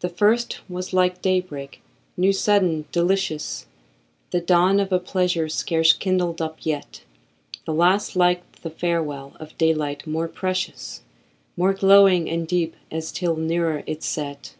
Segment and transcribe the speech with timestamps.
[0.00, 1.82] The first was like day break,
[2.16, 3.66] new, sudden, delicious,
[4.32, 7.04] The dawn of a pleasure scarce kindled up yet;
[7.64, 11.02] The last like the farewell of daylight, more precious,
[11.56, 14.56] More glowing and deep, as 'tis nearer its set.